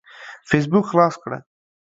[0.49, 1.37] فيسبوک خلاص کړه.